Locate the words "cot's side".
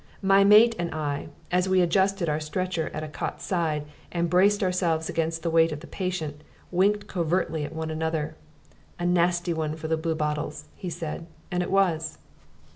3.07-3.85